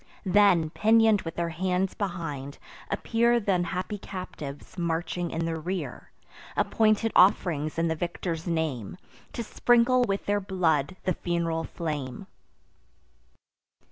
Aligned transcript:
Then, 0.25 0.71
pinion'd 0.71 1.21
with 1.21 1.35
their 1.35 1.49
hands 1.49 1.93
behind, 1.93 2.57
appear 2.89 3.39
Th' 3.39 3.49
unhappy 3.49 3.99
captives, 3.99 4.75
marching 4.75 5.29
in 5.29 5.45
the 5.45 5.59
rear, 5.59 6.09
Appointed 6.57 7.11
off'rings 7.15 7.77
in 7.77 7.87
the 7.87 7.93
victor's 7.93 8.47
name, 8.47 8.97
To 9.33 9.43
sprinkle 9.43 10.01
with 10.05 10.25
their 10.25 10.41
blood 10.41 10.95
the 11.03 11.13
fun'ral 11.13 11.65
flame. 11.65 12.25